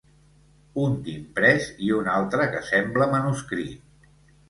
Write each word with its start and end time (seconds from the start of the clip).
Un 0.83 0.95
d'imprès 1.09 1.69
i 1.89 1.93
un 1.99 2.11
altre 2.17 2.51
que 2.57 2.65
sembla 2.73 3.11
manuscrit. 3.17 4.15